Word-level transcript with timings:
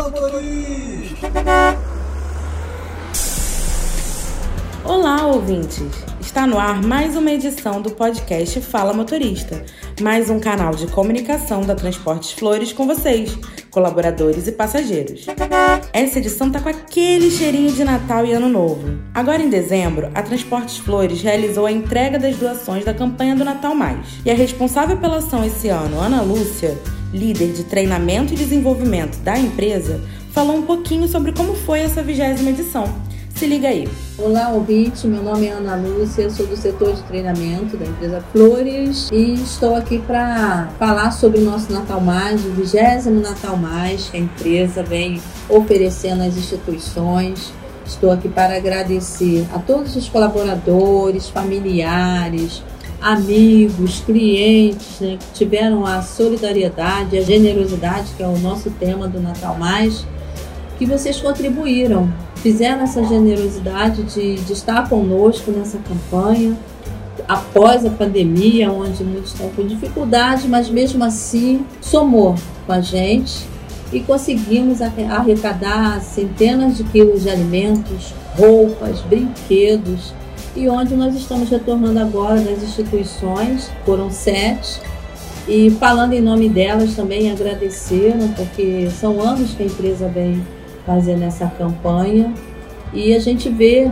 Fala 0.00 0.10
motorista! 0.12 1.28
Olá, 4.82 5.26
ouvintes! 5.26 5.90
Está 6.18 6.46
no 6.46 6.58
ar 6.58 6.82
mais 6.82 7.14
uma 7.16 7.30
edição 7.30 7.82
do 7.82 7.90
podcast 7.90 8.62
Fala 8.62 8.94
Motorista, 8.94 9.62
mais 10.00 10.30
um 10.30 10.40
canal 10.40 10.74
de 10.74 10.86
comunicação 10.86 11.60
da 11.60 11.74
Transportes 11.74 12.32
Flores 12.32 12.72
com 12.72 12.86
vocês, 12.86 13.38
colaboradores 13.70 14.46
e 14.46 14.52
passageiros. 14.52 15.26
Essa 15.92 16.18
edição 16.18 16.50
tá 16.50 16.60
com 16.60 16.70
aquele 16.70 17.30
cheirinho 17.30 17.70
de 17.70 17.84
Natal 17.84 18.24
e 18.24 18.32
Ano 18.32 18.48
Novo. 18.48 19.02
Agora 19.12 19.42
em 19.42 19.50
dezembro, 19.50 20.10
a 20.14 20.22
Transportes 20.22 20.78
Flores 20.78 21.20
realizou 21.20 21.66
a 21.66 21.72
entrega 21.72 22.18
das 22.18 22.36
doações 22.36 22.86
da 22.86 22.94
campanha 22.94 23.36
do 23.36 23.44
Natal 23.44 23.74
Mais. 23.74 24.06
E 24.24 24.30
a 24.30 24.34
responsável 24.34 24.96
pela 24.96 25.18
ação 25.18 25.44
esse 25.44 25.68
ano, 25.68 26.00
Ana 26.00 26.22
Lúcia, 26.22 26.78
líder 27.12 27.52
de 27.52 27.64
treinamento 27.64 28.32
e 28.32 28.36
desenvolvimento 28.36 29.18
da 29.18 29.38
empresa, 29.38 30.00
falou 30.32 30.56
um 30.56 30.62
pouquinho 30.62 31.08
sobre 31.08 31.32
como 31.32 31.54
foi 31.54 31.80
essa 31.80 32.02
vigésima 32.02 32.50
edição. 32.50 32.88
Se 33.34 33.46
liga 33.46 33.68
aí. 33.68 33.88
Olá, 34.18 34.50
ouvinte. 34.50 35.06
Meu 35.06 35.22
nome 35.22 35.46
é 35.46 35.52
Ana 35.52 35.74
Lúcia, 35.74 36.28
sou 36.28 36.46
do 36.46 36.56
setor 36.56 36.92
de 36.92 37.02
treinamento 37.04 37.74
da 37.74 37.86
empresa 37.86 38.22
Flores 38.32 39.08
e 39.10 39.32
estou 39.32 39.74
aqui 39.74 39.98
para 39.98 40.68
falar 40.78 41.10
sobre 41.10 41.40
o 41.40 41.44
nosso 41.44 41.72
Natal 41.72 42.02
Mais, 42.02 42.44
o 42.44 42.50
vigésimo 42.50 43.18
Natal 43.18 43.56
Mais 43.56 44.10
que 44.10 44.18
a 44.18 44.20
empresa 44.20 44.82
vem 44.82 45.22
oferecendo 45.48 46.22
às 46.22 46.36
instituições. 46.36 47.50
Estou 47.86 48.10
aqui 48.12 48.28
para 48.28 48.56
agradecer 48.58 49.46
a 49.54 49.58
todos 49.58 49.96
os 49.96 50.06
colaboradores, 50.06 51.30
familiares, 51.30 52.62
amigos, 53.00 54.00
clientes 54.00 55.00
né, 55.00 55.18
que 55.18 55.38
tiveram 55.38 55.86
a 55.86 56.02
solidariedade, 56.02 57.16
a 57.16 57.22
generosidade, 57.22 58.12
que 58.16 58.22
é 58.22 58.26
o 58.26 58.38
nosso 58.38 58.70
tema 58.70 59.08
do 59.08 59.20
Natal 59.20 59.56
Mais, 59.58 60.06
que 60.78 60.86
vocês 60.86 61.20
contribuíram 61.20 62.12
fizeram 62.42 62.82
essa 62.82 63.04
generosidade 63.04 64.02
de, 64.04 64.36
de 64.36 64.52
estar 64.52 64.88
conosco 64.88 65.50
nessa 65.50 65.78
campanha, 65.78 66.56
após 67.28 67.84
a 67.84 67.90
pandemia, 67.90 68.72
onde 68.72 69.04
muitos 69.04 69.32
estão 69.32 69.50
com 69.50 69.66
dificuldade, 69.66 70.48
mas 70.48 70.68
mesmo 70.68 71.04
assim 71.04 71.64
somou 71.80 72.34
com 72.66 72.72
a 72.72 72.80
gente 72.80 73.46
e 73.92 74.00
conseguimos 74.00 74.80
arrecadar 74.80 76.00
centenas 76.00 76.76
de 76.76 76.84
quilos 76.84 77.22
de 77.22 77.30
alimentos, 77.30 78.14
roupas, 78.36 79.00
brinquedos 79.02 80.14
e 80.56 80.68
onde 80.68 80.94
nós 80.94 81.14
estamos 81.14 81.48
retornando 81.48 81.98
agora 81.98 82.40
das 82.40 82.62
instituições, 82.62 83.70
foram 83.84 84.10
sete, 84.10 84.80
e 85.48 85.70
falando 85.70 86.12
em 86.12 86.20
nome 86.20 86.48
delas 86.48 86.94
também 86.94 87.30
agradecer, 87.30 88.14
porque 88.36 88.88
são 88.90 89.20
anos 89.20 89.52
que 89.52 89.62
a 89.62 89.66
empresa 89.66 90.08
vem 90.08 90.44
fazendo 90.86 91.22
essa 91.24 91.46
campanha. 91.46 92.32
E 92.92 93.14
a 93.14 93.18
gente 93.18 93.48
vê 93.48 93.90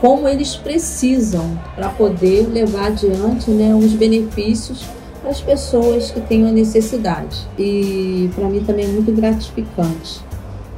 como 0.00 0.28
eles 0.28 0.56
precisam 0.56 1.58
para 1.74 1.88
poder 1.88 2.48
levar 2.48 2.88
adiante 2.88 3.50
né, 3.50 3.74
os 3.74 3.92
benefícios 3.92 4.84
para 5.20 5.30
as 5.30 5.40
pessoas 5.40 6.10
que 6.10 6.20
têm 6.20 6.48
a 6.48 6.52
necessidade. 6.52 7.46
E 7.58 8.30
para 8.34 8.48
mim 8.48 8.62
também 8.64 8.84
é 8.84 8.88
muito 8.88 9.12
gratificante 9.12 10.20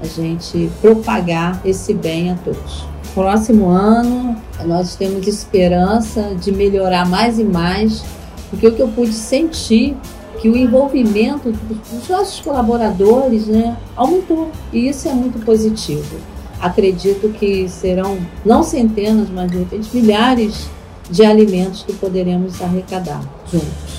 a 0.00 0.06
gente 0.06 0.70
propagar 0.80 1.60
esse 1.64 1.92
bem 1.94 2.30
a 2.30 2.34
todos. 2.36 2.86
Próximo 3.14 3.68
ano 3.68 4.36
nós 4.64 4.96
temos 4.96 5.26
esperança 5.26 6.34
de 6.40 6.52
melhorar 6.52 7.08
mais 7.08 7.38
e 7.38 7.44
mais, 7.44 8.04
porque 8.50 8.66
o 8.66 8.74
que 8.74 8.82
eu 8.82 8.88
pude 8.88 9.12
sentir 9.12 9.96
que 10.40 10.48
o 10.48 10.56
envolvimento 10.56 11.50
dos 11.50 12.08
nossos 12.08 12.40
colaboradores 12.40 13.46
né, 13.46 13.76
aumentou. 13.96 14.50
E 14.72 14.88
isso 14.88 15.08
é 15.08 15.12
muito 15.12 15.44
positivo. 15.44 16.16
Acredito 16.60 17.28
que 17.30 17.68
serão 17.68 18.18
não 18.44 18.62
centenas, 18.62 19.28
mas 19.30 19.50
de 19.50 19.58
repente 19.58 19.88
milhares 19.94 20.68
de 21.10 21.24
alimentos 21.24 21.82
que 21.82 21.92
poderemos 21.92 22.60
arrecadar 22.60 23.20
juntos. 23.50 23.97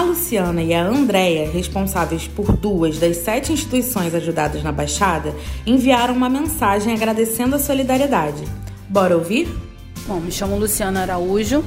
A 0.00 0.02
Luciana 0.02 0.62
e 0.62 0.72
a 0.72 0.82
Andréia, 0.82 1.50
responsáveis 1.50 2.26
por 2.26 2.56
duas 2.56 2.98
das 2.98 3.18
sete 3.18 3.52
instituições 3.52 4.14
ajudadas 4.14 4.62
na 4.62 4.72
Baixada, 4.72 5.34
enviaram 5.66 6.14
uma 6.14 6.30
mensagem 6.30 6.94
agradecendo 6.94 7.54
a 7.54 7.58
solidariedade. 7.58 8.44
Bora 8.88 9.14
ouvir? 9.14 9.54
Bom, 10.08 10.18
me 10.18 10.32
chamo 10.32 10.56
Luciana 10.56 11.02
Araújo, 11.02 11.62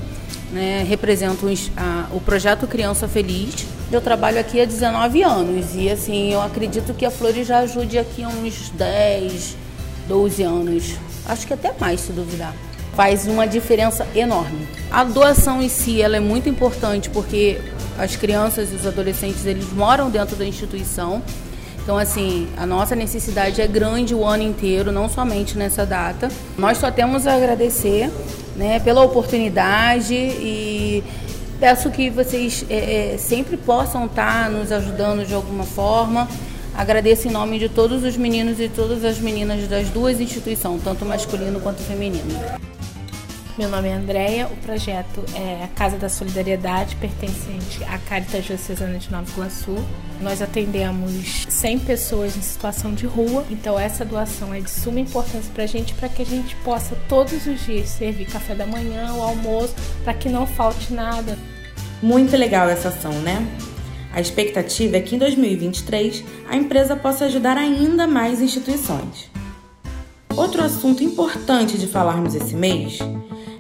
né, 0.51 0.83
represento 0.89 1.45
a, 1.77 2.07
o 2.11 2.19
projeto 2.19 2.65
Criança 2.65 3.07
Feliz. 3.07 3.67
Eu 3.91 4.01
trabalho 4.01 4.39
aqui 4.39 4.59
há 4.59 4.65
19 4.65 5.21
anos 5.21 5.75
e 5.75 5.87
assim, 5.87 6.33
eu 6.33 6.41
acredito 6.41 6.91
que 6.95 7.05
a 7.05 7.11
Flores 7.11 7.45
já 7.45 7.59
ajude 7.59 7.99
aqui 7.99 8.25
uns 8.25 8.71
10, 8.71 9.55
12 10.07 10.41
anos. 10.41 10.95
Acho 11.27 11.45
que 11.45 11.53
até 11.53 11.71
mais, 11.79 11.99
se 11.99 12.11
duvidar. 12.11 12.55
Faz 12.95 13.27
uma 13.27 13.45
diferença 13.45 14.07
enorme. 14.15 14.67
A 14.89 15.03
doação 15.03 15.61
em 15.61 15.69
si 15.69 16.01
ela 16.01 16.17
é 16.17 16.19
muito 16.19 16.49
importante 16.49 17.09
porque 17.09 17.59
as 17.97 18.15
crianças 18.15 18.71
e 18.71 18.75
os 18.75 18.85
adolescentes 18.85 19.45
eles 19.45 19.71
moram 19.71 20.09
dentro 20.09 20.35
da 20.35 20.45
instituição. 20.45 21.21
Então, 21.83 21.97
assim, 21.97 22.47
a 22.55 22.65
nossa 22.65 22.95
necessidade 22.95 23.61
é 23.61 23.67
grande 23.67 24.15
o 24.15 24.25
ano 24.25 24.43
inteiro, 24.43 24.91
não 24.91 25.09
somente 25.09 25.57
nessa 25.57 25.85
data. 25.85 26.29
Nós 26.57 26.77
só 26.77 26.89
temos 26.89 27.27
a 27.27 27.35
agradecer 27.35 28.09
né, 28.55 28.79
pela 28.79 29.03
oportunidade 29.03 30.13
e 30.13 31.03
peço 31.59 31.89
que 31.91 32.09
vocês 32.09 32.65
é, 32.69 33.13
é, 33.13 33.17
sempre 33.17 33.57
possam 33.57 34.05
estar 34.05 34.49
nos 34.49 34.71
ajudando 34.71 35.25
de 35.25 35.33
alguma 35.33 35.65
forma. 35.65 36.27
Agradeço 36.73 37.27
em 37.27 37.31
nome 37.31 37.59
de 37.59 37.67
todos 37.67 38.03
os 38.03 38.15
meninos 38.15 38.59
e 38.59 38.69
todas 38.69 39.03
as 39.03 39.19
meninas 39.19 39.67
das 39.67 39.89
duas 39.89 40.21
instituições, 40.21 40.81
tanto 40.83 41.05
masculino 41.05 41.59
quanto 41.59 41.81
feminino. 41.83 42.62
Meu 43.55 43.69
nome 43.69 43.87
é 43.87 43.93
Andréia, 43.93 44.47
o 44.47 44.57
projeto 44.65 45.23
é 45.35 45.63
a 45.63 45.67
Casa 45.67 45.95
da 45.95 46.09
Solidariedade, 46.09 46.95
pertencente 46.95 47.83
à 47.83 47.99
Caritas 47.99 48.45
Diocesana 48.45 48.97
de 48.97 49.11
Nova 49.11 49.29
Iguaçu. 49.29 49.75
Nós 50.19 50.41
atendemos 50.41 51.45
100 51.47 51.79
pessoas 51.79 52.35
em 52.35 52.41
situação 52.41 52.95
de 52.95 53.05
rua, 53.05 53.45
então 53.51 53.77
essa 53.77 54.03
doação 54.03 54.51
é 54.55 54.59
de 54.59 54.71
suma 54.71 54.99
importância 54.99 55.51
para 55.53 55.65
a 55.65 55.67
gente, 55.67 55.93
para 55.93 56.09
que 56.09 56.23
a 56.23 56.25
gente 56.25 56.55
possa 56.57 56.97
todos 57.07 57.45
os 57.45 57.63
dias 57.63 57.89
servir 57.89 58.25
café 58.25 58.55
da 58.55 58.65
manhã, 58.65 59.13
o 59.13 59.21
almoço, 59.21 59.75
para 60.03 60.15
que 60.15 60.29
não 60.29 60.47
falte 60.47 60.91
nada. 60.91 61.37
Muito 62.01 62.35
legal 62.35 62.67
essa 62.67 62.87
ação, 62.87 63.13
né? 63.21 63.45
A 64.11 64.19
expectativa 64.19 64.97
é 64.97 65.01
que 65.01 65.15
em 65.15 65.19
2023 65.19 66.23
a 66.49 66.55
empresa 66.55 66.95
possa 66.95 67.25
ajudar 67.25 67.55
ainda 67.55 68.07
mais 68.07 68.41
instituições. 68.41 69.29
Outro 70.35 70.63
assunto 70.63 71.03
importante 71.03 71.77
de 71.77 71.85
falarmos 71.85 72.33
esse 72.33 72.55
mês 72.55 72.97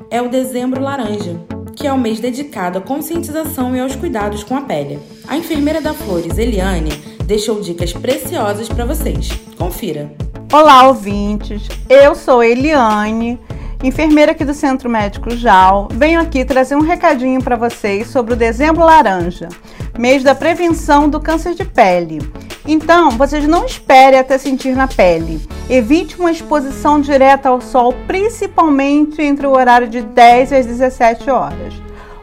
é 0.09 0.21
o 0.21 0.29
Dezembro 0.29 0.81
Laranja, 0.81 1.35
que 1.75 1.87
é 1.87 1.93
o 1.93 1.97
mês 1.97 2.19
dedicado 2.19 2.77
à 2.77 2.81
conscientização 2.81 3.75
e 3.75 3.79
aos 3.79 3.95
cuidados 3.95 4.43
com 4.43 4.55
a 4.55 4.61
pele. 4.61 4.99
A 5.27 5.37
enfermeira 5.37 5.81
da 5.81 5.93
Flores, 5.93 6.37
Eliane, 6.37 6.91
deixou 7.25 7.61
dicas 7.61 7.93
preciosas 7.93 8.69
para 8.69 8.85
vocês. 8.85 9.29
Confira. 9.57 10.11
Olá, 10.51 10.87
ouvintes. 10.87 11.67
Eu 11.89 12.15
sou 12.15 12.43
Eliane, 12.43 13.39
enfermeira 13.83 14.33
aqui 14.33 14.45
do 14.45 14.53
Centro 14.53 14.89
Médico 14.89 15.35
JAL. 15.35 15.87
Venho 15.91 16.19
aqui 16.19 16.45
trazer 16.45 16.75
um 16.75 16.81
recadinho 16.81 17.41
para 17.41 17.55
vocês 17.55 18.07
sobre 18.07 18.33
o 18.33 18.37
Dezembro 18.37 18.85
Laranja, 18.85 19.49
mês 19.97 20.23
da 20.23 20.35
prevenção 20.35 21.09
do 21.09 21.19
câncer 21.19 21.55
de 21.55 21.65
pele. 21.65 22.19
Então, 22.65 23.11
vocês 23.11 23.45
não 23.47 23.65
esperem 23.65 24.19
até 24.19 24.37
sentir 24.37 24.75
na 24.75 24.87
pele. 24.87 25.41
Evite 25.69 26.19
uma 26.19 26.31
exposição 26.31 26.99
direta 26.99 27.47
ao 27.47 27.61
sol, 27.61 27.93
principalmente 28.05 29.21
entre 29.21 29.47
o 29.47 29.51
horário 29.51 29.87
de 29.87 30.01
10 30.01 30.51
às 30.51 30.65
17 30.65 31.29
horas. 31.29 31.73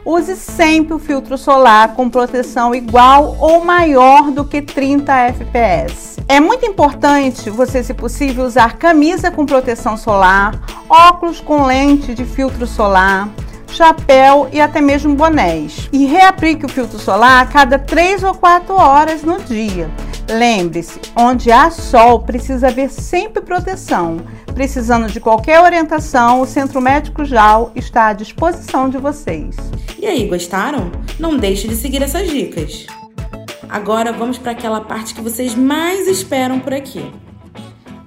Use 0.05 0.35
sempre 0.35 0.93
o 0.93 0.99
filtro 0.99 1.37
solar 1.37 1.93
com 1.95 2.09
proteção 2.09 2.73
igual 2.73 3.37
ou 3.39 3.63
maior 3.63 4.31
do 4.31 4.45
que 4.45 4.61
30 4.61 5.33
fps. 5.33 6.17
É 6.27 6.39
muito 6.39 6.65
importante 6.65 7.49
você, 7.49 7.83
se 7.83 7.93
possível, 7.93 8.45
usar 8.45 8.77
camisa 8.77 9.29
com 9.29 9.45
proteção 9.45 9.97
solar, 9.97 10.59
óculos 10.89 11.39
com 11.39 11.65
lente 11.65 12.13
de 12.15 12.25
filtro 12.25 12.65
solar, 12.65 13.29
chapéu 13.67 14.49
e 14.51 14.61
até 14.61 14.81
mesmo 14.81 15.15
bonés. 15.15 15.89
E 15.91 16.05
reaplique 16.05 16.65
o 16.65 16.69
filtro 16.69 16.99
solar 16.99 17.43
a 17.43 17.45
cada 17.45 17.79
3 17.79 18.23
ou 18.23 18.33
4 18.33 18.73
horas 18.73 19.23
no 19.23 19.39
dia. 19.39 19.89
Lembre-se, 20.31 20.97
onde 21.13 21.51
há 21.51 21.69
sol 21.69 22.19
precisa 22.19 22.67
haver 22.67 22.89
sempre 22.89 23.41
proteção. 23.41 24.21
Precisando 24.53 25.07
de 25.07 25.19
qualquer 25.19 25.59
orientação, 25.59 26.39
o 26.39 26.45
Centro 26.45 26.79
Médico 26.79 27.25
JAL 27.25 27.71
está 27.75 28.07
à 28.07 28.13
disposição 28.13 28.89
de 28.89 28.97
vocês. 28.97 29.57
E 29.99 30.05
aí, 30.05 30.27
gostaram? 30.27 30.89
Não 31.19 31.35
deixe 31.35 31.67
de 31.67 31.75
seguir 31.75 32.01
essas 32.01 32.29
dicas. 32.29 32.87
Agora 33.67 34.13
vamos 34.13 34.37
para 34.37 34.51
aquela 34.51 34.79
parte 34.79 35.13
que 35.13 35.21
vocês 35.21 35.53
mais 35.53 36.07
esperam 36.07 36.61
por 36.61 36.73
aqui. 36.73 37.11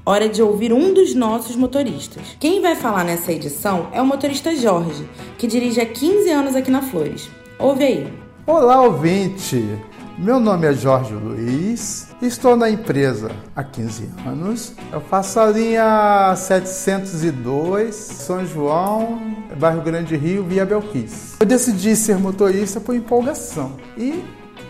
Hora 0.07 0.29
de 0.29 0.43
ouvir 0.43 0.73
um 0.73 0.95
dos 0.95 1.15
nossos 1.15 1.57
motoristas. 1.57 2.37
Quem 2.41 2.63
vai 2.63 2.75
falar 2.75 3.05
nessa 3.05 3.33
edição 3.33 3.89
é 3.93 4.01
o 4.01 4.07
motorista 4.07 4.55
Jorge, 4.57 5.07
que 5.37 5.47
dirige 5.47 5.81
há 5.81 5.87
15 5.87 6.31
anos 6.31 6.57
aqui 6.57 6.71
na 6.71 6.83
Flores. 6.83 7.29
Ouve 7.59 7.85
aí. 7.85 8.13
Olá, 8.47 8.83
ouvinte! 8.83 9.79
Meu 10.17 10.39
nome 10.39 10.69
é 10.69 10.73
Jorge 10.73 11.13
Luiz, 11.13 12.14
Estou 12.23 12.57
na 12.57 12.71
empresa 12.71 13.31
há 13.55 13.63
15 13.63 14.09
anos. 14.27 14.73
Eu 14.93 15.01
faço 15.01 15.41
a 15.41 15.47
linha 15.47 16.35
702, 16.37 17.95
São 17.95 18.47
João, 18.47 19.37
Bairro 19.59 19.83
Grande 19.83 20.17
Rio, 20.17 20.45
Via 20.45 20.65
Belquis. 20.65 21.37
Eu 21.41 21.47
decidi 21.47 21.95
ser 21.97 22.17
motorista 22.17 22.81
por 22.81 22.95
empolgação 22.95 23.77
e 23.97 24.25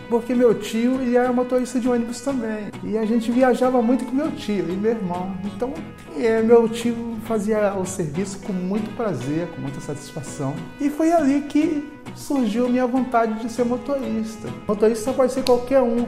porque 0.09 0.35
meu 0.35 0.53
tio 0.55 1.01
ele 1.01 1.15
era 1.15 1.31
motorista 1.31 1.79
de 1.79 1.87
ônibus 1.87 2.21
também. 2.21 2.69
E 2.83 2.97
a 2.97 3.05
gente 3.05 3.31
viajava 3.31 3.81
muito 3.81 4.05
com 4.05 4.15
meu 4.15 4.31
tio 4.31 4.65
e 4.69 4.75
meu 4.75 4.91
irmão. 4.91 5.35
Então, 5.45 5.73
é, 6.17 6.41
meu 6.41 6.67
tio 6.67 7.17
fazia 7.25 7.73
o 7.75 7.85
serviço 7.85 8.39
com 8.39 8.53
muito 8.53 8.95
prazer, 8.95 9.47
com 9.49 9.61
muita 9.61 9.79
satisfação. 9.79 10.55
E 10.79 10.89
foi 10.89 11.11
ali 11.11 11.41
que 11.41 11.91
surgiu 12.15 12.69
minha 12.69 12.87
vontade 12.87 13.39
de 13.39 13.51
ser 13.51 13.65
motorista. 13.65 14.49
Motorista 14.67 15.13
pode 15.13 15.31
ser 15.31 15.43
qualquer 15.43 15.81
um 15.81 16.07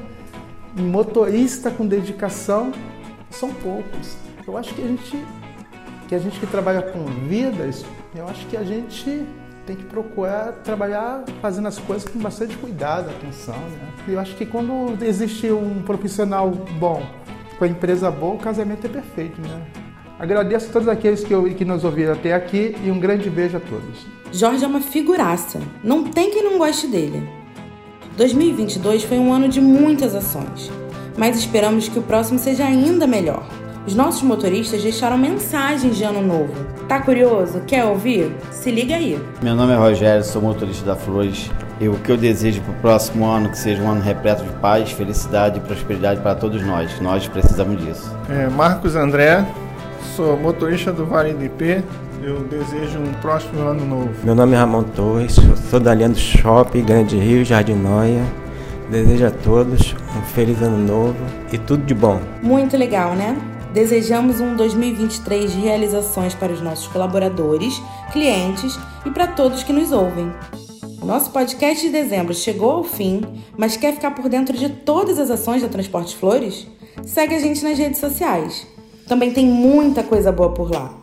motorista 0.77 1.71
com 1.71 1.85
dedicação 1.85 2.71
são 3.29 3.53
poucos. 3.53 4.15
Eu 4.47 4.57
acho 4.57 4.73
que 4.73 4.81
a 4.81 4.87
gente 4.87 5.25
que 6.07 6.15
a 6.15 6.19
gente 6.19 6.39
que 6.39 6.47
trabalha 6.47 6.81
com 6.81 7.03
vidas, 7.27 7.83
eu 8.15 8.25
acho 8.29 8.45
que 8.45 8.55
a 8.55 8.63
gente 8.63 9.25
tem 9.65 9.75
que 9.75 9.83
procurar 9.83 10.53
trabalhar 10.63 11.25
fazendo 11.41 11.67
as 11.67 11.77
coisas 11.77 12.09
com 12.09 12.17
bastante 12.19 12.55
cuidado, 12.55 13.09
atenção. 13.09 13.55
Né? 13.55 13.89
Eu 14.07 14.19
acho 14.19 14.35
que 14.35 14.45
quando 14.45 14.97
existe 15.03 15.51
um 15.51 15.81
profissional 15.81 16.49
bom, 16.79 17.03
com 17.59 17.65
a 17.65 17.67
empresa 17.67 18.09
boa, 18.09 18.35
o 18.35 18.37
casamento 18.37 18.85
é 18.85 18.89
perfeito. 18.89 19.41
Né? 19.41 19.61
Agradeço 20.17 20.69
a 20.69 20.73
todos 20.73 20.87
aqueles 20.87 21.23
que, 21.23 21.53
que 21.55 21.65
nos 21.65 21.83
ouviram 21.83 22.13
até 22.13 22.33
aqui 22.33 22.75
e 22.83 22.89
um 22.89 22.99
grande 22.99 23.29
beijo 23.29 23.57
a 23.57 23.59
todos. 23.59 24.05
Jorge 24.31 24.63
é 24.63 24.67
uma 24.67 24.81
figuraça. 24.81 25.59
Não 25.83 26.05
tem 26.05 26.31
quem 26.31 26.43
não 26.43 26.57
goste 26.57 26.87
dele. 26.87 27.36
2022 28.17 29.03
foi 29.03 29.19
um 29.19 29.31
ano 29.31 29.47
de 29.47 29.61
muitas 29.61 30.15
ações, 30.15 30.71
mas 31.15 31.37
esperamos 31.37 31.87
que 31.87 31.99
o 31.99 32.01
próximo 32.01 32.39
seja 32.39 32.65
ainda 32.65 33.05
melhor. 33.05 33.47
Os 33.85 33.93
nossos 33.93 34.23
motoristas 34.23 34.81
deixaram 34.81 35.19
mensagens 35.19 35.95
de 35.95 36.03
ano 36.03 36.21
novo. 36.21 36.51
Tá 36.87 36.99
curioso? 36.99 37.61
Quer 37.67 37.85
ouvir? 37.85 38.35
Se 38.51 38.71
liga 38.71 38.95
aí. 38.95 39.23
Meu 39.41 39.55
nome 39.55 39.71
é 39.71 39.75
Rogério, 39.75 40.23
sou 40.23 40.41
motorista 40.41 40.83
da 40.83 40.95
Flores. 40.95 41.51
E 41.79 41.87
o 41.87 41.93
que 41.99 42.11
eu 42.11 42.17
desejo 42.17 42.59
para 42.61 42.71
o 42.71 42.75
próximo 42.77 43.23
ano 43.23 43.49
que 43.49 43.57
seja 43.57 43.83
um 43.83 43.91
ano 43.91 44.01
repleto 44.01 44.43
de 44.43 44.51
paz, 44.53 44.91
felicidade 44.91 45.59
e 45.59 45.61
prosperidade 45.61 46.19
para 46.19 46.33
todos 46.33 46.65
nós. 46.65 46.99
Nós 46.99 47.27
precisamos 47.27 47.79
disso. 47.85 48.11
É, 48.31 48.49
Marcos 48.49 48.95
André, 48.95 49.45
sou 50.15 50.35
motorista 50.35 50.91
do 50.91 51.05
Vale 51.05 51.33
do 51.33 51.45
IP 51.45 51.83
eu 52.21 52.39
desejo 52.41 52.99
um 52.99 53.13
próximo 53.21 53.61
ano 53.61 53.85
novo. 53.85 54.09
Meu 54.23 54.33
nome 54.33 54.53
é 54.53 54.57
Ramon 54.57 54.83
Torres, 54.83 55.35
sou 55.69 55.79
da 55.79 55.93
linha 55.93 56.09
do 56.09 56.17
Shopping 56.17 56.83
Grande 56.83 57.17
Rio, 57.17 57.45
Jardim 57.45 57.75
Noia. 57.75 58.23
Desejo 58.89 59.27
a 59.27 59.31
todos 59.31 59.93
um 60.17 60.21
feliz 60.33 60.61
ano 60.61 60.77
novo 60.77 61.17
e 61.51 61.57
tudo 61.57 61.85
de 61.85 61.93
bom. 61.93 62.19
Muito 62.41 62.77
legal, 62.77 63.13
né? 63.13 63.37
Desejamos 63.73 64.39
um 64.39 64.55
2023 64.55 65.51
de 65.51 65.59
realizações 65.59 66.33
para 66.33 66.53
os 66.53 66.61
nossos 66.61 66.87
colaboradores, 66.87 67.81
clientes 68.11 68.79
e 69.05 69.11
para 69.11 69.27
todos 69.27 69.63
que 69.63 69.73
nos 69.73 69.91
ouvem. 69.91 70.31
O 71.01 71.05
nosso 71.05 71.29
podcast 71.31 71.85
de 71.85 71.91
dezembro 71.91 72.33
chegou 72.33 72.71
ao 72.71 72.83
fim, 72.83 73.21
mas 73.57 73.77
quer 73.77 73.93
ficar 73.93 74.11
por 74.11 74.27
dentro 74.29 74.57
de 74.57 74.69
todas 74.69 75.19
as 75.19 75.29
ações 75.29 75.61
da 75.61 75.67
Transportes 75.67 76.13
Flores? 76.13 76.65
Segue 77.05 77.35
a 77.35 77.39
gente 77.39 77.63
nas 77.63 77.77
redes 77.77 77.99
sociais. 77.99 78.65
Também 79.07 79.31
tem 79.31 79.45
muita 79.45 80.01
coisa 80.01 80.31
boa 80.31 80.53
por 80.53 80.71
lá. 80.71 80.97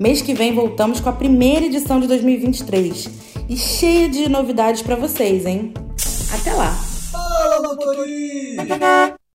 Mês 0.00 0.22
que 0.22 0.32
vem 0.32 0.54
voltamos 0.54 0.98
com 0.98 1.10
a 1.10 1.12
primeira 1.12 1.66
edição 1.66 2.00
de 2.00 2.06
2023 2.06 3.06
e 3.50 3.54
cheia 3.54 4.08
de 4.08 4.30
novidades 4.30 4.80
para 4.80 4.96
vocês, 4.96 5.44
hein? 5.44 5.74
Até 6.32 6.54
lá! 6.54 6.72
Fala! 7.12 9.19